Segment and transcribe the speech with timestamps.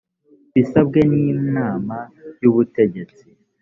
[0.53, 1.97] bisabwe n’inama
[2.41, 3.25] y’ubutegetsi